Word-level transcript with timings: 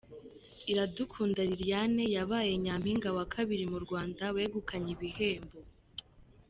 Iradukunda 0.71 1.41
Liliane 1.49 2.03
yabaye 2.15 2.51
Nyampinga 2.63 3.09
wa 3.17 3.25
kabiri 3.33 3.63
mu 3.71 3.77
Rwanda 3.85 4.23
wegukanye 4.35 4.89
ibihembo. 4.95 5.57